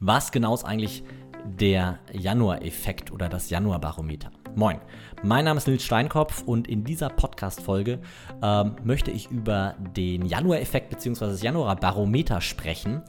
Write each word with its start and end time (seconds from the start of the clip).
Was 0.00 0.30
genau 0.30 0.54
ist 0.54 0.62
eigentlich 0.62 1.02
der 1.44 1.98
Januar-Effekt 2.12 3.10
oder 3.10 3.28
das 3.28 3.50
Januarbarometer? 3.50 4.30
Moin, 4.54 4.78
mein 5.24 5.44
Name 5.44 5.58
ist 5.58 5.66
Nils 5.66 5.82
Steinkopf 5.82 6.42
und 6.42 6.68
in 6.68 6.84
dieser 6.84 7.08
Podcast-Folge 7.08 7.98
ähm, 8.40 8.76
möchte 8.84 9.10
ich 9.10 9.28
über 9.28 9.74
den 9.96 10.24
Januar-Effekt 10.24 10.90
bzw. 10.90 11.26
das 11.26 11.42
Januar-Barometer 11.42 12.40
sprechen. 12.40 13.02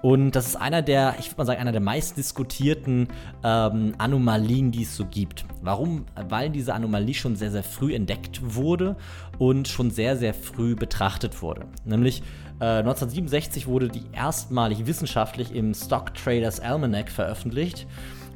Und 0.00 0.36
das 0.36 0.46
ist 0.46 0.54
einer 0.54 0.80
der, 0.80 1.16
ich 1.18 1.26
würde 1.26 1.38
mal 1.38 1.46
sagen, 1.46 1.60
einer 1.60 1.72
der 1.72 1.80
meist 1.80 2.16
diskutierten 2.16 3.08
ähm, 3.42 3.94
Anomalien, 3.98 4.70
die 4.70 4.82
es 4.82 4.96
so 4.96 5.06
gibt. 5.06 5.44
Warum? 5.60 6.06
Weil 6.28 6.50
diese 6.50 6.72
Anomalie 6.72 7.14
schon 7.14 7.34
sehr, 7.34 7.50
sehr 7.50 7.64
früh 7.64 7.94
entdeckt 7.94 8.40
wurde 8.54 8.96
und 9.38 9.66
schon 9.66 9.90
sehr, 9.90 10.16
sehr 10.16 10.34
früh 10.34 10.76
betrachtet 10.76 11.42
wurde. 11.42 11.66
Nämlich 11.84 12.22
äh, 12.60 12.78
1967 12.78 13.66
wurde 13.66 13.88
die 13.88 14.04
erstmalig 14.12 14.86
wissenschaftlich 14.86 15.54
im 15.54 15.74
Stock 15.74 16.14
Traders 16.14 16.60
Almanac 16.60 17.10
veröffentlicht 17.10 17.86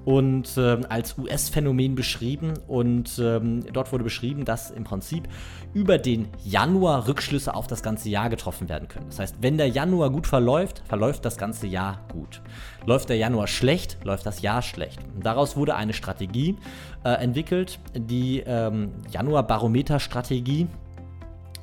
und 0.05 0.57
äh, 0.57 0.81
als 0.89 1.17
US-Phänomen 1.19 1.95
beschrieben. 1.95 2.55
Und 2.67 3.19
ähm, 3.19 3.65
dort 3.73 3.93
wurde 3.93 4.05
beschrieben, 4.05 4.45
dass 4.45 4.71
im 4.71 4.85
Prinzip 4.85 5.29
über 5.75 5.99
den 5.99 6.29
Januar 6.45 7.07
Rückschlüsse 7.09 7.55
auf 7.55 7.67
das 7.67 7.83
ganze 7.83 8.09
Jahr 8.09 8.29
getroffen 8.29 8.69
werden 8.69 8.89
können. 8.89 9.07
Das 9.09 9.19
heißt, 9.19 9.37
wenn 9.41 9.59
der 9.59 9.69
Januar 9.69 10.11
gut 10.11 10.27
verläuft, 10.27 10.83
verläuft 10.87 11.25
das 11.25 11.37
ganze 11.37 11.67
Jahr 11.67 12.01
gut. 12.13 12.43
Läuft 12.87 13.09
der 13.09 13.17
Januar 13.17 13.47
schlecht, 13.47 13.99
läuft 14.05 14.27
das 14.27 14.43
Jahr 14.43 14.63
schlecht. 14.63 14.99
Und 15.15 15.25
daraus 15.25 15.57
wurde 15.57 15.77
eine 15.77 15.93
Strategie 15.93 16.57
äh, 17.05 17.11
entwickelt, 17.11 17.79
die 17.97 18.41
ähm, 18.41 18.93
Januar-Barometer-Strategie 19.11 20.67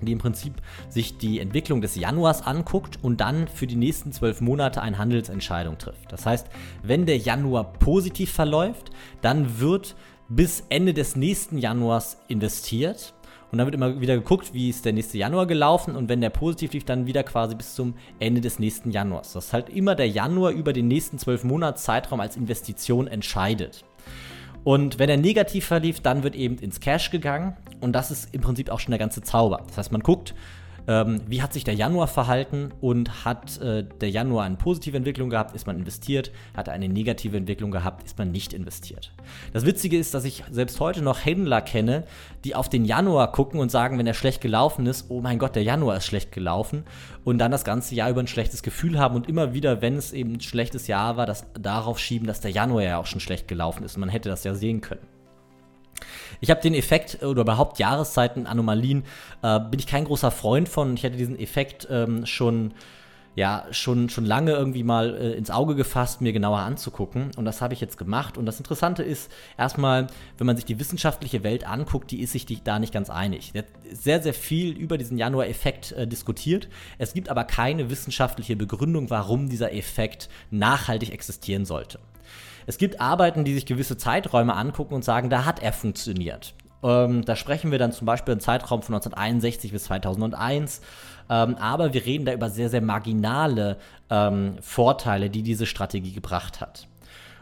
die 0.06 0.12
im 0.12 0.20
Prinzip 0.20 0.54
sich 0.90 1.18
die 1.18 1.40
Entwicklung 1.40 1.82
des 1.82 1.96
Januars 1.96 2.42
anguckt 2.42 3.00
und 3.02 3.22
dann 3.22 3.48
für 3.48 3.68
die 3.68 3.76
nächsten 3.76 4.12
zwölf 4.12 4.42
Monate 4.42 4.82
eine 4.82 4.98
Handelsentscheidung 4.98 5.78
trifft. 5.78 6.12
Das 6.12 6.26
heißt, 6.26 6.48
wenn 6.84 7.06
der 7.06 7.18
Januar 7.18 7.74
positiv 7.74 8.32
verläuft, 8.32 8.92
dann 9.22 9.60
wird 9.60 9.96
bis 10.30 10.64
Ende 10.70 10.94
des 10.94 11.16
nächsten 11.16 11.58
Januars 11.58 12.18
investiert. 12.28 13.14
Und 13.52 13.58
dann 13.58 13.66
wird 13.66 13.74
immer 13.74 14.00
wieder 14.00 14.16
geguckt, 14.16 14.54
wie 14.54 14.70
ist 14.70 14.86
der 14.86 14.94
nächste 14.94 15.18
Januar 15.18 15.48
gelaufen. 15.48 15.96
Und 15.96 16.08
wenn 16.08 16.22
der 16.22 16.30
positiv 16.30 16.74
lief, 16.74 16.86
dann 16.86 17.08
wieder 17.08 17.24
quasi 17.24 17.56
bis 17.56 17.74
zum 17.74 17.96
Ende 18.20 18.42
des 18.42 18.60
nächsten 18.60 18.92
Januars. 18.92 19.34
Das 19.34 19.48
ist 19.48 19.54
halt 19.54 19.70
immer 19.70 19.96
der 19.96 20.08
Januar 20.08 20.52
über 20.52 20.72
den 20.72 20.88
nächsten 20.88 21.18
zwölf 21.18 21.44
Monats 21.44 21.84
Zeitraum 21.84 22.20
als 22.20 22.38
Investition 22.38 23.08
entscheidet. 23.08 23.86
Und 24.64 25.00
wenn 25.00 25.10
er 25.10 25.18
negativ 25.18 25.66
verlief, 25.66 26.02
dann 26.02 26.24
wird 26.24 26.36
eben 26.36 26.58
ins 26.58 26.80
Cash 26.80 27.12
gegangen. 27.12 27.56
Und 27.80 27.94
das 27.94 28.12
ist 28.12 28.34
im 28.34 28.42
Prinzip 28.42 28.70
auch 28.70 28.80
schon 28.80 28.92
der 28.92 29.00
ganze 29.00 29.22
Zauber. 29.22 29.64
Das 29.68 29.78
heißt, 29.78 29.92
man 29.92 30.02
guckt, 30.02 30.34
ähm, 30.88 31.22
wie 31.28 31.42
hat 31.42 31.54
sich 31.54 31.64
der 31.64 31.74
Januar 31.74 32.08
verhalten 32.08 32.72
und 32.82 33.26
hat 33.26 33.60
äh, 33.62 33.84
der 34.02 34.10
Januar 34.10 34.46
eine 34.46 34.56
positive 34.56 34.98
Entwicklung 34.98 35.30
gehabt, 35.30 35.56
ist 35.56 35.68
man 35.68 35.78
investiert, 35.78 36.32
hat 36.56 36.68
er 36.68 36.74
eine 36.74 36.90
negative 36.90 37.38
Entwicklung 37.38 37.72
gehabt, 37.72 38.04
ist 38.04 38.18
man 38.18 38.32
nicht 38.32 38.54
investiert. 38.54 39.12
Das 39.54 39.66
Witzige 39.66 39.98
ist, 39.98 40.14
dass 40.14 40.26
ich 40.26 40.44
selbst 40.52 40.80
heute 40.80 41.02
noch 41.02 41.26
Händler 41.26 41.62
kenne, 41.62 42.04
die 42.44 42.56
auf 42.56 42.70
den 42.70 42.86
Januar 42.86 43.32
gucken 43.32 43.60
und 43.60 43.70
sagen, 43.70 43.98
wenn 43.98 44.08
er 44.08 44.14
schlecht 44.14 44.42
gelaufen 44.42 44.86
ist, 44.86 45.06
oh 45.10 45.22
mein 45.22 45.40
Gott, 45.40 45.56
der 45.56 45.64
Januar 45.64 45.98
ist 45.98 46.06
schlecht 46.06 46.32
gelaufen 46.32 46.86
und 47.24 47.38
dann 47.38 47.52
das 47.52 47.64
ganze 47.64 47.96
Jahr 47.96 48.10
über 48.10 48.22
ein 48.22 48.28
schlechtes 48.28 48.64
Gefühl 48.64 48.98
haben 49.00 49.16
und 49.16 49.28
immer 49.28 49.54
wieder, 49.54 49.82
wenn 49.82 49.96
es 49.96 50.12
eben 50.14 50.34
ein 50.34 50.42
schlechtes 50.42 50.88
Jahr 50.88 51.18
war, 51.18 51.26
das 51.26 51.46
darauf 51.60 52.00
schieben, 52.00 52.28
dass 52.28 52.42
der 52.42 52.52
Januar 52.52 52.84
ja 52.84 52.98
auch 52.98 53.06
schon 53.06 53.20
schlecht 53.20 53.48
gelaufen 53.48 53.84
ist 53.84 53.96
und 53.96 54.02
man 54.02 54.10
hätte 54.10 54.30
das 54.30 54.44
ja 54.44 54.54
sehen 54.54 54.82
können. 54.82 55.19
Ich 56.42 56.50
habe 56.50 56.62
den 56.62 56.74
Effekt 56.74 57.24
oder 57.24 57.42
überhaupt 57.42 57.80
Jahreszeiten, 57.80 58.48
Anomalien, 58.48 59.04
äh, 59.42 59.60
bin 59.60 59.80
ich 59.80 59.88
kein 59.88 60.06
großer 60.06 60.32
Freund 60.32 60.70
von. 60.70 60.94
Ich 60.94 61.04
hätte 61.04 61.18
diesen 61.18 61.40
Effekt 61.40 61.88
ähm, 61.90 62.26
schon 62.26 62.74
ja 63.36 63.66
schon, 63.72 64.10
schon 64.10 64.26
lange 64.26 64.52
irgendwie 64.52 64.84
mal 64.84 65.16
äh, 65.16 65.32
ins 65.32 65.50
Auge 65.50 65.76
gefasst, 65.76 66.22
mir 66.22 66.34
genauer 66.34 66.60
anzugucken. 66.60 67.32
Und 67.38 67.46
das 67.46 67.62
habe 67.62 67.74
ich 67.74 67.82
jetzt 67.82 67.98
gemacht. 67.98 68.38
Und 68.38 68.46
das 68.46 68.58
Interessante 68.60 69.02
ist 69.02 69.32
erstmal, 69.58 70.08
wenn 70.38 70.46
man 70.46 70.56
sich 70.56 70.66
die 70.66 70.80
wissenschaftliche 70.80 71.44
Welt 71.44 71.68
anguckt, 71.68 72.12
die 72.12 72.22
ist 72.22 72.34
sich 72.34 72.46
da 72.64 72.80
nicht 72.80 72.94
ganz 72.94 73.10
einig. 73.10 73.54
Sehr, 73.92 74.22
sehr 74.22 74.34
viel 74.34 74.78
über 74.78 74.98
diesen 74.98 75.18
Januar-Effekt 75.18 75.94
äh, 75.94 76.08
diskutiert. 76.08 76.68
Es 76.98 77.14
gibt 77.14 77.30
aber 77.30 77.46
keine 77.46 77.90
wissenschaftliche 77.90 78.56
Begründung, 78.56 79.10
warum 79.10 79.50
dieser 79.50 79.74
Effekt 79.74 80.30
nachhaltig 80.52 81.12
existieren 81.12 81.66
sollte. 81.66 82.00
Es 82.70 82.78
gibt 82.78 83.02
Arbeiten, 83.02 83.46
die 83.46 83.56
sich 83.56 83.66
gewisse 83.66 83.98
Zeiträume 83.98 84.56
angucken 84.56 84.94
und 84.94 85.04
sagen, 85.04 85.32
da 85.32 85.44
hat 85.44 85.60
er 85.60 85.74
funktioniert. 85.74 86.54
Ähm, 86.84 87.26
da 87.26 87.36
sprechen 87.36 87.72
wir 87.72 87.80
dann 87.80 87.92
zum 87.92 88.06
Beispiel 88.06 88.34
einen 88.34 88.42
Zeitraum 88.42 88.84
von 88.84 88.94
1961 88.94 89.72
bis 89.72 89.86
2001. 89.86 90.82
Ähm, 91.32 91.56
aber 91.56 91.96
wir 91.96 92.06
reden 92.06 92.26
da 92.26 92.34
über 92.34 92.52
sehr, 92.52 92.70
sehr 92.70 92.82
marginale 92.82 93.78
ähm, 94.12 94.58
Vorteile, 94.62 95.32
die 95.32 95.42
diese 95.42 95.66
Strategie 95.66 96.12
gebracht 96.12 96.62
hat. 96.62 96.88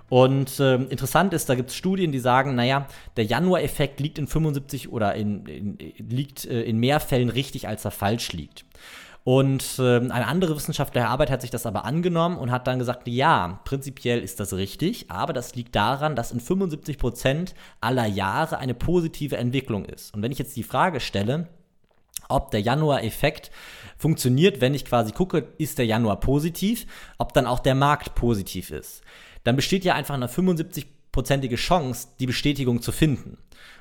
Und 0.08 0.62
äh, 0.62 0.76
interessant 0.76 1.34
ist, 1.34 1.50
da 1.50 1.56
gibt 1.56 1.72
es 1.72 1.76
Studien, 1.76 2.14
die 2.14 2.20
sagen, 2.20 2.56
naja, 2.56 2.88
der 3.18 3.26
Januar-Effekt 3.26 4.00
liegt 4.00 4.20
in 4.20 4.28
75 4.28 4.94
oder 4.94 5.14
in, 5.14 5.46
in 5.46 5.78
liegt 6.10 6.46
äh, 6.46 6.62
in 6.62 6.78
mehr 6.78 7.02
Fällen 7.02 7.28
richtig, 7.28 7.68
als 7.68 7.84
er 7.84 7.92
falsch 7.92 8.32
liegt. 8.32 8.64
Und 9.28 9.78
äh, 9.78 9.98
eine 9.98 10.26
andere 10.26 10.56
wissenschaftliche 10.56 11.06
Arbeit 11.06 11.30
hat 11.30 11.42
sich 11.42 11.50
das 11.50 11.66
aber 11.66 11.84
angenommen 11.84 12.38
und 12.38 12.50
hat 12.50 12.66
dann 12.66 12.80
gesagt, 12.80 13.10
ja, 13.10 13.60
prinzipiell 13.66 14.22
ist 14.22 14.40
das 14.40 14.54
richtig, 14.54 15.12
aber 15.12 15.34
das 15.34 15.54
liegt 15.54 15.76
daran, 15.76 16.16
dass 16.16 16.32
in 16.32 16.40
75 16.40 16.98
Prozent 16.98 17.54
aller 17.82 18.06
Jahre 18.06 18.58
eine 18.58 18.74
positive 18.74 19.36
Entwicklung 19.36 19.84
ist. 19.84 20.14
Und 20.14 20.22
wenn 20.22 20.32
ich 20.32 20.40
jetzt 20.40 20.56
die 20.56 20.64
Frage 20.64 21.02
stelle, 21.02 21.50
ob 22.30 22.52
der 22.52 22.62
Januar-Effekt 22.62 23.52
funktioniert, 23.98 24.62
wenn 24.62 24.74
ich 24.74 24.86
quasi 24.86 25.12
gucke, 25.12 25.50
ist 25.58 25.78
der 25.78 25.88
Januar 25.88 26.22
positiv, 26.22 26.88
ob 27.18 27.34
dann 27.34 27.48
auch 27.48 27.60
der 27.60 27.76
Markt 27.76 28.16
positiv 28.16 28.72
ist, 28.72 29.02
dann 29.44 29.58
besteht 29.58 29.84
ja 29.84 29.94
einfach 29.94 30.14
eine 30.14 30.28
75-prozentige 30.28 31.58
Chance, 31.58 32.08
die 32.22 32.28
Bestätigung 32.28 32.82
zu 32.82 32.94
finden. 32.94 33.38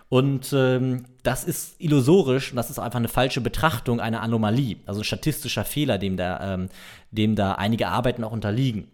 Und 0.09 0.53
ähm, 0.53 1.05
das 1.23 1.43
ist 1.45 1.81
illusorisch 1.81 2.53
und 2.53 2.57
das 2.57 2.71
ist 2.71 2.79
einfach 2.79 2.99
eine 2.99 3.09
falsche 3.09 3.41
Betrachtung 3.41 4.01
einer 4.01 4.23
Anomalie, 4.23 4.77
also 4.87 5.01
ein 5.01 5.05
statistischer 5.05 5.65
Fehler, 5.65 5.99
dem 5.99 6.17
da, 6.17 6.55
ähm, 6.55 6.69
dem 7.11 7.35
da 7.35 7.53
einige 7.53 7.89
Arbeiten 7.89 8.23
auch 8.23 8.31
unterliegen. 8.31 8.89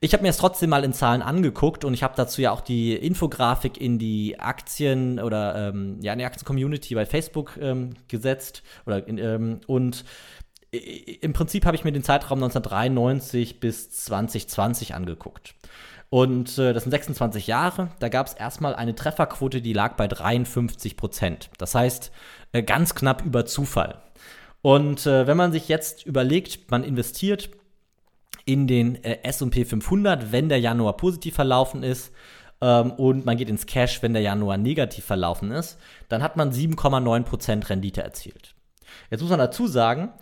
Ich 0.00 0.12
habe 0.12 0.22
mir 0.22 0.28
es 0.28 0.36
trotzdem 0.36 0.68
mal 0.68 0.84
in 0.84 0.92
Zahlen 0.92 1.22
angeguckt 1.22 1.82
und 1.82 1.94
ich 1.94 2.02
habe 2.02 2.12
dazu 2.16 2.42
ja 2.42 2.50
auch 2.50 2.60
die 2.60 2.94
Infografik 2.94 3.80
in 3.80 3.98
die 3.98 4.38
Aktien 4.38 5.18
oder 5.18 5.70
ähm, 5.70 5.98
ja 6.02 6.12
in 6.12 6.18
die 6.18 6.26
Aktien-Community 6.26 6.94
bei 6.94 7.06
Facebook 7.06 7.56
ähm, 7.58 7.94
gesetzt 8.06 8.62
oder 8.84 9.08
in, 9.08 9.16
ähm, 9.16 9.60
und 9.66 10.04
im 10.70 11.32
Prinzip 11.32 11.64
habe 11.64 11.76
ich 11.76 11.84
mir 11.84 11.92
den 11.92 12.02
Zeitraum 12.02 12.42
1993 12.42 13.60
bis 13.60 13.90
2020 13.90 14.94
angeguckt. 14.94 15.54
Und 16.08 16.58
äh, 16.58 16.72
das 16.72 16.84
sind 16.84 16.90
26 16.90 17.46
Jahre. 17.46 17.90
Da 17.98 18.08
gab 18.08 18.26
es 18.26 18.34
erstmal 18.34 18.74
eine 18.74 18.94
Trefferquote, 18.94 19.60
die 19.60 19.72
lag 19.72 19.96
bei 19.96 20.06
53 20.06 20.96
Prozent. 20.96 21.50
Das 21.58 21.74
heißt, 21.74 22.12
äh, 22.52 22.62
ganz 22.62 22.94
knapp 22.94 23.24
über 23.24 23.46
Zufall. 23.46 24.02
Und 24.62 25.06
äh, 25.06 25.26
wenn 25.26 25.36
man 25.36 25.52
sich 25.52 25.68
jetzt 25.68 26.06
überlegt, 26.06 26.70
man 26.70 26.84
investiert 26.84 27.50
in 28.44 28.66
den 28.66 29.02
äh, 29.04 29.18
SP 29.26 29.64
500, 29.64 30.32
wenn 30.32 30.48
der 30.48 30.60
Januar 30.60 30.96
positiv 30.96 31.34
verlaufen 31.34 31.82
ist, 31.82 32.12
ähm, 32.60 32.92
und 32.92 33.26
man 33.26 33.36
geht 33.36 33.48
ins 33.48 33.66
Cash, 33.66 34.02
wenn 34.02 34.12
der 34.12 34.22
Januar 34.22 34.56
negativ 34.56 35.04
verlaufen 35.04 35.50
ist, 35.50 35.78
dann 36.08 36.22
hat 36.22 36.36
man 36.36 36.52
7,9% 36.52 37.68
Rendite 37.68 38.02
erzielt. 38.02 38.54
Jetzt 39.10 39.20
muss 39.20 39.30
man 39.30 39.38
dazu 39.38 39.66
sagen, 39.66 40.12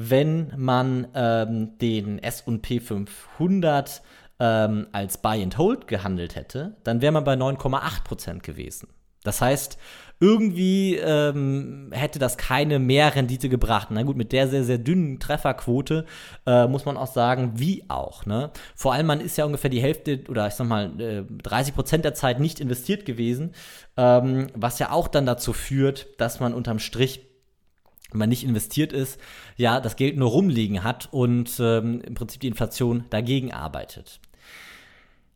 wenn 0.00 0.52
man 0.56 1.08
ähm, 1.12 1.76
den 1.78 2.20
SP 2.22 2.78
500 2.78 4.00
ähm, 4.38 4.86
als 4.92 5.18
Buy 5.18 5.42
and 5.42 5.58
Hold 5.58 5.88
gehandelt 5.88 6.36
hätte, 6.36 6.76
dann 6.84 7.02
wäre 7.02 7.12
man 7.12 7.24
bei 7.24 7.34
9,8% 7.34 8.40
gewesen. 8.40 8.88
Das 9.24 9.40
heißt, 9.40 9.76
irgendwie 10.20 10.94
ähm, 10.96 11.90
hätte 11.92 12.20
das 12.20 12.36
keine 12.36 12.78
Mehrrendite 12.78 13.48
gebracht. 13.48 13.88
Na 13.90 14.04
gut, 14.04 14.16
mit 14.16 14.30
der 14.30 14.46
sehr, 14.46 14.62
sehr 14.62 14.78
dünnen 14.78 15.18
Trefferquote 15.18 16.06
äh, 16.46 16.68
muss 16.68 16.84
man 16.84 16.96
auch 16.96 17.12
sagen, 17.12 17.54
wie 17.56 17.84
auch. 17.88 18.24
Ne? 18.24 18.50
Vor 18.76 18.92
allem, 18.92 19.06
man 19.06 19.20
ist 19.20 19.36
ja 19.36 19.44
ungefähr 19.44 19.70
die 19.70 19.82
Hälfte 19.82 20.22
oder 20.28 20.46
ich 20.46 20.54
sag 20.54 20.68
mal 20.68 21.00
äh, 21.00 21.24
30 21.42 21.74
Prozent 21.74 22.04
der 22.04 22.14
Zeit 22.14 22.38
nicht 22.38 22.60
investiert 22.60 23.04
gewesen, 23.04 23.52
ähm, 23.96 24.46
was 24.54 24.78
ja 24.78 24.92
auch 24.92 25.08
dann 25.08 25.26
dazu 25.26 25.52
führt, 25.52 26.06
dass 26.18 26.38
man 26.38 26.54
unterm 26.54 26.78
Strich 26.78 27.27
man 28.12 28.28
nicht 28.28 28.44
investiert 28.44 28.92
ist, 28.92 29.20
ja, 29.56 29.80
das 29.80 29.96
Geld 29.96 30.16
nur 30.16 30.30
rumliegen 30.30 30.82
hat 30.82 31.08
und 31.12 31.58
ähm, 31.60 32.00
im 32.00 32.14
Prinzip 32.14 32.40
die 32.40 32.48
Inflation 32.48 33.04
dagegen 33.10 33.52
arbeitet. 33.52 34.20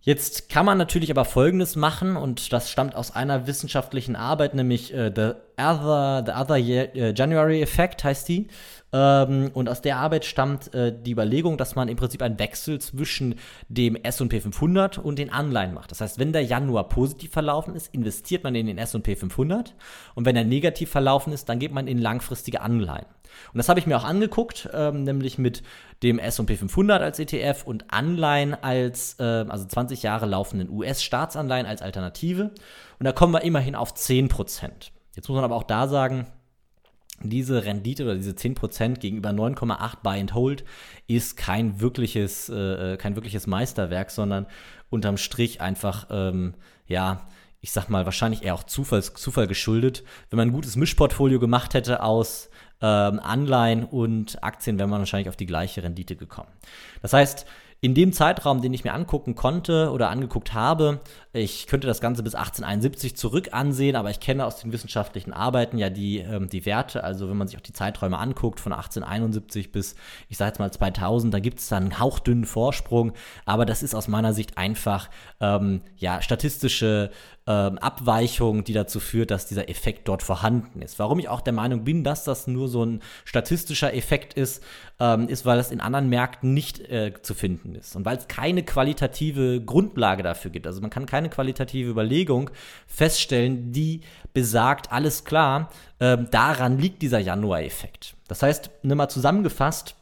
Jetzt 0.05 0.49
kann 0.49 0.67
man 0.67 0.79
natürlich 0.79 1.13
aber 1.13 1.25
Folgendes 1.25 1.77
machen, 1.77 2.17
und 2.17 2.53
das 2.53 2.71
stammt 2.71 2.97
aus 2.97 3.15
einer 3.15 3.47
wissenschaftlichen 3.47 4.17
Arbeit, 4.17 4.55
nämlich 4.55 4.93
äh, 4.93 5.13
The 5.15 5.35
Other, 5.63 6.23
The 6.27 6.33
Other 6.33 6.57
Year, 6.57 7.15
January 7.15 7.63
Effect 7.63 8.05
heißt 8.05 8.29
die. 8.29 8.49
Ähm, 8.93 9.51
und 9.55 9.69
aus 9.69 9.81
der 9.81 9.97
Arbeit 9.97 10.25
stammt 10.25 10.75
äh, 10.75 10.93
die 10.95 11.13
Überlegung, 11.13 11.57
dass 11.57 11.75
man 11.75 11.89
im 11.89 11.97
Prinzip 11.97 12.21
einen 12.21 12.39
Wechsel 12.39 12.79
zwischen 12.79 13.37
dem 13.69 13.97
S&P 13.97 14.41
500 14.41 14.99
und 14.99 15.19
den 15.19 15.33
Anleihen 15.33 15.73
macht. 15.73 15.91
Das 15.91 16.03
heißt, 16.03 16.19
wenn 16.19 16.33
der 16.33 16.45
Januar 16.45 16.89
positiv 16.89 17.33
verlaufen 17.33 17.75
ist, 17.75 17.95
investiert 17.95 18.45
man 18.45 18.55
in 18.55 18.67
den 18.67 18.77
S&P 18.77 19.17
500 19.17 19.75
und 20.15 20.27
wenn 20.27 20.37
er 20.37 20.45
negativ 20.45 20.91
verlaufen 20.91 21.33
ist, 21.33 21.49
dann 21.49 21.59
geht 21.59 21.73
man 21.73 21.87
in 21.87 21.99
langfristige 21.99 22.61
Anleihen. 22.61 23.07
Und 23.55 23.59
das 23.59 23.71
habe 23.71 23.81
ich 23.81 23.87
mir 23.87 23.97
auch 23.97 24.05
angeguckt, 24.05 24.69
ähm, 24.75 25.05
nämlich 25.05 25.39
mit 25.39 25.63
dem 26.03 26.19
S&P 26.19 26.57
500 26.57 27.01
als 27.01 27.19
ETF 27.19 27.63
und 27.65 27.91
Anleihen 27.91 28.53
als, 28.53 29.17
äh, 29.19 29.23
also 29.23 29.65
20 29.65 30.03
Jahre 30.03 30.27
laufenden 30.27 30.69
US-Staatsanleihen 30.69 31.65
als 31.65 31.81
Alternative. 31.81 32.51
Und 32.99 33.05
da 33.05 33.13
kommen 33.13 33.33
wir 33.33 33.41
immerhin 33.41 33.75
auf 33.75 33.95
10%. 33.95 34.93
Jetzt 35.15 35.29
muss 35.29 35.37
man 35.37 35.45
aber 35.45 35.57
auch 35.57 35.63
da 35.63 35.89
sagen, 35.89 36.27
diese 37.23 37.65
Rendite 37.65 38.05
oder 38.05 38.17
diese 38.17 38.33
10% 38.33 38.99
gegenüber 38.99 39.31
9,8 39.31 40.03
Buy 40.03 40.21
and 40.21 40.35
Hold 40.35 40.65
ist 41.07 41.37
kein 41.37 41.81
wirkliches, 41.81 42.49
äh, 42.49 42.97
kein 42.97 43.15
wirkliches 43.15 43.47
Meisterwerk, 43.47 44.11
sondern 44.11 44.47
unterm 44.91 45.17
Strich 45.17 45.61
einfach, 45.61 46.09
ähm, 46.11 46.55
ja, 46.87 47.29
ich 47.61 47.71
sag 47.71 47.89
mal, 47.89 48.05
wahrscheinlich 48.05 48.43
eher 48.43 48.55
auch 48.55 48.65
Zufall, 48.65 49.03
Zufall 49.03 49.47
geschuldet. 49.47 50.03
Wenn 50.31 50.37
man 50.37 50.49
ein 50.49 50.53
gutes 50.53 50.75
Mischportfolio 50.75 51.39
gemacht 51.39 51.75
hätte 51.75 52.03
aus 52.03 52.51
ähm, 52.81 53.21
Anleihen 53.21 53.85
und 53.85 54.43
Aktien, 54.43 54.79
wäre 54.79 54.89
man 54.89 54.99
wahrscheinlich 54.99 55.29
auf 55.29 55.37
die 55.37 55.47
gleiche 55.47 55.83
Rendite 55.83 56.17
gekommen. 56.17 56.51
Das 57.03 57.13
heißt, 57.13 57.47
in 57.85 57.95
dem 57.95 58.13
Zeitraum, 58.13 58.63
den 58.63 58.73
ich 58.73 58.85
mir 58.85 58.95
angucken 58.95 59.35
konnte 59.35 59.91
oder 59.91 60.09
angeguckt 60.09 60.55
habe, 60.55 61.01
ich 61.33 61.67
könnte 61.67 61.89
das 61.89 62.01
Ganze 62.01 62.23
bis 62.23 62.37
1871 62.37 63.17
zurück 63.17 63.49
ansehen, 63.53 63.97
aber 63.97 64.09
ich 64.09 64.21
kenne 64.21 64.47
aus 64.47 64.61
den 64.61 64.71
wissenschaftlichen 64.73 65.33
Arbeiten 65.33 65.79
ja 65.79 65.91
die, 65.91 66.19
ähm, 66.19 66.49
die 66.49 66.65
Werte. 66.65 67.03
Also 67.03 67.29
wenn 67.29 67.37
man 67.37 67.49
sich 67.49 67.57
auch 67.57 67.63
die 67.63 67.73
Zeiträume 67.73 68.19
anguckt, 68.19 68.61
von 68.61 68.73
1871 68.73 69.73
bis, 69.73 69.97
ich 70.29 70.37
sage 70.37 70.51
jetzt 70.51 70.59
mal 70.61 70.71
2000, 70.71 71.35
da 71.35 71.41
gibt 71.41 71.59
es 71.59 71.69
dann 71.69 71.83
einen 71.85 71.99
hauchdünnen 71.99 72.45
Vorsprung. 72.45 73.15
Aber 73.47 73.67
das 73.67 73.83
ist 73.83 73.97
aus 73.97 74.07
meiner 74.07 74.33
Sicht 74.33 74.59
einfach 74.59 75.11
ähm, 75.41 75.81
ja, 75.97 76.23
statistische 76.23 77.11
ähm, 77.47 77.79
Abweichung, 77.79 78.63
die 78.63 78.73
dazu 78.73 79.01
führt, 79.01 79.33
dass 79.33 79.47
dieser 79.47 79.69
Effekt 79.69 80.07
dort 80.07 80.23
vorhanden 80.23 80.81
ist. 80.83 80.99
Warum 81.01 81.19
ich 81.19 81.29
auch 81.29 81.41
der 81.41 81.53
Meinung 81.53 81.83
bin, 81.83 82.05
dass 82.05 82.23
das 82.23 82.47
nur 82.47 82.69
so 82.69 82.85
ein 82.85 83.01
statistischer 83.25 83.93
Effekt 83.95 84.35
ist, 84.35 84.63
ähm, 85.01 85.29
ist, 85.29 85.45
weil 85.45 85.59
es 85.59 85.73
in 85.73 85.81
anderen 85.81 86.09
Märkten 86.09 86.55
nicht 86.55 86.79
äh, 86.79 87.13
zu 87.21 87.35
finden 87.35 87.72
ist 87.75 87.97
und 87.97 88.05
weil 88.05 88.17
es 88.17 88.29
keine 88.29 88.63
qualitative 88.63 89.61
Grundlage 89.61 90.23
dafür 90.23 90.51
gibt. 90.51 90.67
Also 90.67 90.81
man 90.81 90.91
kann 90.91 91.07
keine 91.07 91.29
qualitative 91.29 91.91
Überlegung 91.91 92.51
feststellen, 92.87 93.73
die 93.73 94.03
besagt, 94.33 94.93
alles 94.93 95.25
klar, 95.25 95.71
äh, 95.99 96.19
daran 96.31 96.79
liegt 96.79 97.03
dieser 97.03 97.19
Januar-Effekt. 97.19 98.15
Das 98.29 98.43
heißt, 98.43 98.71
mal 98.83 99.09
zusammengefasst, 99.09 99.97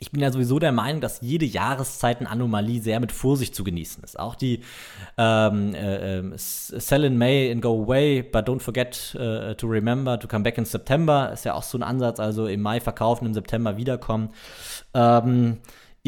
ich 0.00 0.10
bin 0.10 0.20
ja 0.20 0.30
sowieso 0.30 0.58
der 0.58 0.72
Meinung, 0.72 1.00
dass 1.00 1.20
jede 1.20 1.44
Jahreszeitenanomalie 1.44 2.80
sehr 2.80 3.00
mit 3.00 3.12
Vorsicht 3.12 3.54
zu 3.54 3.64
genießen 3.64 4.02
ist. 4.04 4.18
Auch 4.18 4.34
die 4.34 4.60
ähm, 5.16 5.74
äh, 5.74 6.18
äh, 6.18 6.32
Sell 6.36 7.04
in 7.04 7.18
May 7.18 7.50
and 7.50 7.62
go 7.62 7.82
away, 7.82 8.22
but 8.22 8.48
don't 8.48 8.60
forget 8.60 9.16
uh, 9.18 9.54
to 9.54 9.66
remember 9.66 10.18
to 10.18 10.28
come 10.28 10.44
back 10.44 10.58
in 10.58 10.64
September 10.64 11.30
ist 11.32 11.44
ja 11.44 11.54
auch 11.54 11.62
so 11.62 11.78
ein 11.78 11.82
Ansatz, 11.82 12.20
also 12.20 12.46
im 12.46 12.60
Mai 12.62 12.80
verkaufen, 12.80 13.26
im 13.26 13.34
September 13.34 13.76
wiederkommen. 13.76 14.30
Ähm, 14.94 15.58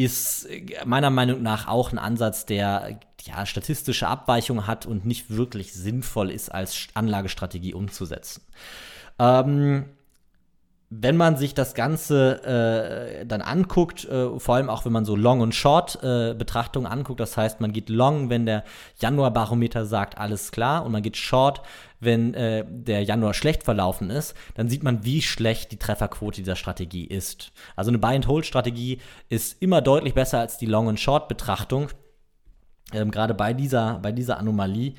ist 0.03 0.47
meiner 0.85 1.09
Meinung 1.09 1.41
nach 1.41 1.67
auch 1.67 1.91
ein 1.91 1.99
Ansatz, 1.99 2.45
der 2.45 2.99
ja, 3.23 3.45
statistische 3.45 4.07
Abweichungen 4.07 4.67
hat 4.67 4.85
und 4.85 5.05
nicht 5.05 5.29
wirklich 5.29 5.73
sinnvoll 5.73 6.31
ist, 6.31 6.49
als 6.49 6.87
Anlagestrategie 6.93 7.73
umzusetzen. 7.73 8.43
Ähm, 9.19 9.85
wenn 10.93 11.15
man 11.15 11.37
sich 11.37 11.53
das 11.53 11.73
Ganze 11.73 12.43
äh, 12.43 13.25
dann 13.25 13.41
anguckt, 13.41 14.03
äh, 14.03 14.37
vor 14.37 14.55
allem 14.55 14.69
auch 14.69 14.83
wenn 14.83 14.91
man 14.91 15.05
so 15.05 15.15
Long- 15.15 15.39
und 15.39 15.55
Short-Betrachtungen 15.55 16.85
äh, 16.85 16.93
anguckt, 16.93 17.21
das 17.21 17.37
heißt, 17.37 17.61
man 17.61 17.71
geht 17.71 17.87
Long, 17.87 18.29
wenn 18.29 18.45
der 18.45 18.65
Januar-Barometer 18.99 19.85
sagt, 19.85 20.17
alles 20.17 20.51
klar, 20.51 20.85
und 20.85 20.91
man 20.91 21.01
geht 21.01 21.15
Short, 21.15 21.61
wenn 22.01 22.33
äh, 22.33 22.65
der 22.67 23.03
Januar 23.03 23.33
schlecht 23.33 23.63
verlaufen 23.63 24.09
ist, 24.09 24.35
dann 24.55 24.67
sieht 24.67 24.83
man, 24.83 25.05
wie 25.05 25.21
schlecht 25.21 25.71
die 25.71 25.77
Trefferquote 25.77 26.41
dieser 26.41 26.57
Strategie 26.57 27.05
ist. 27.05 27.53
Also 27.77 27.89
eine 27.89 27.97
Buy-and-Hold-Strategie 27.99 28.99
ist 29.29 29.61
immer 29.61 29.81
deutlich 29.81 30.13
besser 30.13 30.39
als 30.39 30.57
die 30.57 30.65
Long- 30.65 30.87
und 30.87 30.99
Short-Betrachtung, 30.99 31.87
ähm, 32.91 33.11
gerade 33.11 33.33
bei 33.33 33.53
dieser, 33.53 33.99
bei 33.99 34.11
dieser 34.11 34.37
Anomalie. 34.37 34.95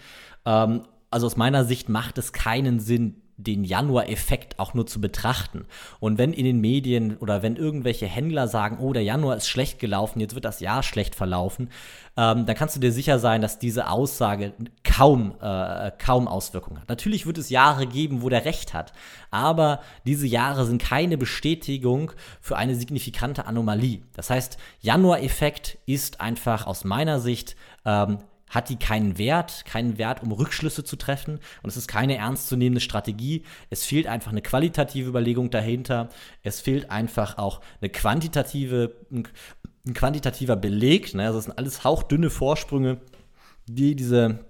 Ähm, 0.46 0.86
also 1.10 1.26
aus 1.26 1.36
meiner 1.36 1.66
Sicht 1.66 1.90
macht 1.90 2.16
es 2.16 2.32
keinen 2.32 2.80
Sinn, 2.80 3.20
den 3.42 3.64
Januar-Effekt 3.64 4.58
auch 4.58 4.74
nur 4.74 4.86
zu 4.86 5.00
betrachten. 5.00 5.64
Und 6.00 6.18
wenn 6.18 6.32
in 6.32 6.44
den 6.44 6.60
Medien 6.60 7.16
oder 7.18 7.42
wenn 7.42 7.56
irgendwelche 7.56 8.06
Händler 8.06 8.48
sagen, 8.48 8.78
oh, 8.80 8.92
der 8.92 9.02
Januar 9.02 9.36
ist 9.36 9.48
schlecht 9.48 9.78
gelaufen, 9.78 10.20
jetzt 10.20 10.34
wird 10.34 10.44
das 10.44 10.60
Jahr 10.60 10.82
schlecht 10.82 11.14
verlaufen, 11.14 11.68
ähm, 12.16 12.44
dann 12.46 12.56
kannst 12.56 12.76
du 12.76 12.80
dir 12.80 12.92
sicher 12.92 13.18
sein, 13.18 13.40
dass 13.40 13.58
diese 13.58 13.88
Aussage 13.88 14.52
kaum, 14.84 15.34
äh, 15.40 15.90
kaum 15.98 16.28
Auswirkungen 16.28 16.80
hat. 16.80 16.88
Natürlich 16.88 17.26
wird 17.26 17.38
es 17.38 17.48
Jahre 17.50 17.86
geben, 17.86 18.22
wo 18.22 18.28
der 18.28 18.44
Recht 18.44 18.74
hat, 18.74 18.92
aber 19.30 19.80
diese 20.04 20.26
Jahre 20.26 20.66
sind 20.66 20.82
keine 20.82 21.16
Bestätigung 21.16 22.12
für 22.40 22.56
eine 22.56 22.74
signifikante 22.74 23.46
Anomalie. 23.46 24.02
Das 24.14 24.30
heißt, 24.30 24.58
Januar-Effekt 24.80 25.78
ist 25.86 26.20
einfach 26.20 26.66
aus 26.66 26.84
meiner 26.84 27.18
Sicht 27.18 27.56
ähm, 27.84 28.18
hat 28.52 28.68
die 28.68 28.76
keinen 28.76 29.18
Wert, 29.18 29.64
keinen 29.64 29.98
Wert, 29.98 30.22
um 30.22 30.30
Rückschlüsse 30.30 30.84
zu 30.84 30.96
treffen. 30.96 31.40
Und 31.62 31.70
es 31.70 31.76
ist 31.78 31.88
keine 31.88 32.16
ernstzunehmende 32.16 32.82
Strategie. 32.82 33.44
Es 33.70 33.84
fehlt 33.84 34.06
einfach 34.06 34.30
eine 34.30 34.42
qualitative 34.42 35.08
Überlegung 35.08 35.50
dahinter. 35.50 36.10
Es 36.42 36.60
fehlt 36.60 36.90
einfach 36.90 37.38
auch 37.38 37.62
eine 37.80 37.88
quantitative, 37.88 38.94
ein, 39.10 39.26
quantitativer 39.94 40.56
Beleg. 40.56 41.14
Ne? 41.14 41.24
Also 41.24 41.38
das 41.38 41.44
sind 41.46 41.58
alles 41.58 41.82
hauchdünne 41.82 42.28
Vorsprünge, 42.28 43.00
die 43.66 43.96
diese 43.96 44.44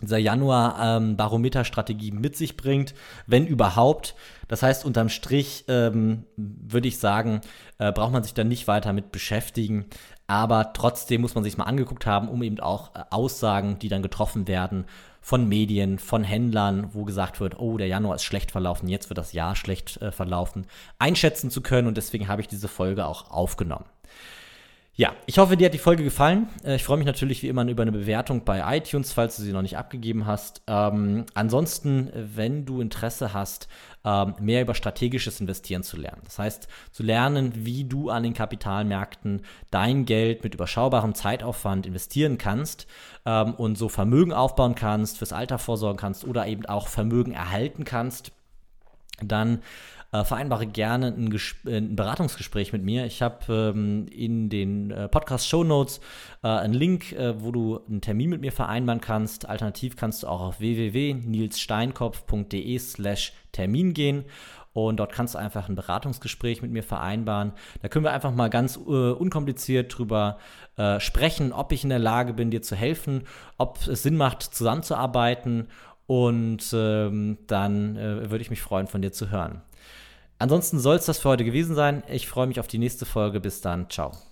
dieser 0.00 0.18
Januar-Barometer-Strategie 0.18 2.10
ähm, 2.10 2.20
mit 2.20 2.36
sich 2.36 2.56
bringt, 2.56 2.94
wenn 3.26 3.46
überhaupt. 3.46 4.14
Das 4.48 4.62
heißt, 4.62 4.84
unterm 4.84 5.08
Strich 5.08 5.64
ähm, 5.68 6.24
würde 6.36 6.88
ich 6.88 6.98
sagen, 6.98 7.40
äh, 7.78 7.92
braucht 7.92 8.12
man 8.12 8.22
sich 8.22 8.34
dann 8.34 8.48
nicht 8.48 8.68
weiter 8.68 8.92
mit 8.92 9.12
beschäftigen 9.12 9.86
aber 10.28 10.74
trotzdem 10.74 11.22
muss 11.22 11.34
man 11.34 11.42
sich 11.42 11.56
mal 11.56 11.64
angeguckt 11.64 12.06
haben, 12.06 12.28
um 12.28 12.42
eben 12.42 12.60
auch 12.60 12.94
äh, 12.94 13.02
Aussagen, 13.10 13.78
die 13.80 13.88
dann 13.88 14.02
getroffen 14.02 14.46
werden 14.46 14.84
von 15.20 15.48
Medien, 15.48 15.98
von 15.98 16.22
Händlern, 16.22 16.90
wo 16.92 17.04
gesagt 17.04 17.40
wird, 17.40 17.58
oh, 17.58 17.78
der 17.78 17.88
Januar 17.88 18.16
ist 18.16 18.24
schlecht 18.24 18.50
verlaufen, 18.50 18.88
jetzt 18.88 19.08
wird 19.08 19.18
das 19.18 19.32
Jahr 19.32 19.56
schlecht 19.56 20.00
äh, 20.02 20.12
verlaufen, 20.12 20.66
einschätzen 20.98 21.50
zu 21.50 21.62
können 21.62 21.88
und 21.88 21.96
deswegen 21.96 22.28
habe 22.28 22.42
ich 22.42 22.48
diese 22.48 22.68
Folge 22.68 23.06
auch 23.06 23.30
aufgenommen. 23.30 23.86
Ja, 25.00 25.14
ich 25.26 25.38
hoffe, 25.38 25.56
dir 25.56 25.66
hat 25.66 25.74
die 25.74 25.78
Folge 25.78 26.02
gefallen. 26.02 26.48
Äh, 26.64 26.74
ich 26.74 26.82
freue 26.82 26.96
mich 26.96 27.06
natürlich 27.06 27.40
wie 27.44 27.46
immer 27.46 27.64
über 27.68 27.82
eine 27.82 27.92
Bewertung 27.92 28.44
bei 28.44 28.76
iTunes, 28.76 29.12
falls 29.12 29.36
du 29.36 29.44
sie 29.44 29.52
noch 29.52 29.62
nicht 29.62 29.78
abgegeben 29.78 30.26
hast. 30.26 30.60
Ähm, 30.66 31.24
ansonsten, 31.34 32.10
wenn 32.12 32.64
du 32.64 32.80
Interesse 32.80 33.32
hast, 33.32 33.68
ähm, 34.04 34.34
mehr 34.40 34.62
über 34.62 34.74
strategisches 34.74 35.40
Investieren 35.40 35.84
zu 35.84 35.98
lernen. 35.98 36.22
Das 36.24 36.40
heißt, 36.40 36.66
zu 36.90 37.04
lernen, 37.04 37.52
wie 37.54 37.84
du 37.84 38.10
an 38.10 38.24
den 38.24 38.34
Kapitalmärkten 38.34 39.42
dein 39.70 40.04
Geld 40.04 40.42
mit 40.42 40.54
überschaubarem 40.54 41.14
Zeitaufwand 41.14 41.86
investieren 41.86 42.36
kannst 42.36 42.88
ähm, 43.24 43.54
und 43.54 43.78
so 43.78 43.88
Vermögen 43.88 44.32
aufbauen 44.32 44.74
kannst, 44.74 45.18
fürs 45.18 45.32
Alter 45.32 45.60
vorsorgen 45.60 45.96
kannst 45.96 46.24
oder 46.24 46.48
eben 46.48 46.66
auch 46.66 46.88
Vermögen 46.88 47.30
erhalten 47.30 47.84
kannst, 47.84 48.32
dann 49.22 49.62
äh, 50.12 50.24
vereinbare 50.24 50.66
gerne 50.66 51.08
ein, 51.08 51.38
äh, 51.66 51.76
ein, 51.76 51.96
Beratungsgespräch 51.96 52.72
mit 52.72 52.82
mir. 52.82 53.04
Ich 53.06 53.22
habe 53.22 53.72
ähm, 53.74 54.06
in 54.10 54.48
den 54.48 54.90
äh, 54.90 55.08
Podcast-Show 55.08 55.64
Notes 55.64 56.00
äh, 56.42 56.48
einen 56.48 56.74
Link, 56.74 57.12
äh, 57.12 57.42
wo 57.42 57.52
du 57.52 57.80
einen 57.88 58.00
Termin 58.00 58.30
mit 58.30 58.40
mir 58.40 58.52
vereinbaren 58.52 59.00
kannst. 59.00 59.48
Alternativ 59.48 59.96
kannst 59.96 60.22
du 60.22 60.28
auch 60.28 60.40
auf 60.40 60.60
www.nilssteinkopf.de 60.60 62.78
slash 62.78 63.32
Termin 63.52 63.94
gehen 63.94 64.24
und 64.72 64.98
dort 64.98 65.12
kannst 65.12 65.34
du 65.34 65.38
einfach 65.38 65.68
ein 65.68 65.74
Beratungsgespräch 65.74 66.62
mit 66.62 66.70
mir 66.70 66.82
vereinbaren. 66.82 67.52
Da 67.82 67.88
können 67.88 68.04
wir 68.04 68.12
einfach 68.12 68.32
mal 68.32 68.48
ganz 68.48 68.76
äh, 68.76 68.80
unkompliziert 68.80 69.96
drüber 69.96 70.38
äh, 70.76 71.00
sprechen, 71.00 71.52
ob 71.52 71.72
ich 71.72 71.82
in 71.82 71.90
der 71.90 71.98
Lage 71.98 72.32
bin, 72.32 72.50
dir 72.50 72.62
zu 72.62 72.76
helfen, 72.76 73.24
ob 73.56 73.86
es 73.86 74.02
Sinn 74.02 74.16
macht, 74.16 74.42
zusammenzuarbeiten. 74.42 75.68
Und 76.06 76.64
ähm, 76.72 77.38
dann 77.46 77.96
äh, 77.96 78.30
würde 78.30 78.40
ich 78.40 78.50
mich 78.50 78.62
freuen, 78.62 78.86
von 78.86 79.02
dir 79.02 79.12
zu 79.12 79.30
hören. 79.30 79.62
Ansonsten 80.38 80.78
soll 80.78 80.96
es 80.96 81.06
das 81.06 81.18
für 81.18 81.30
heute 81.30 81.44
gewesen 81.44 81.74
sein. 81.74 82.02
Ich 82.08 82.28
freue 82.28 82.46
mich 82.46 82.60
auf 82.60 82.68
die 82.68 82.78
nächste 82.78 83.06
Folge. 83.06 83.40
Bis 83.40 83.60
dann. 83.60 83.88
Ciao. 83.90 84.18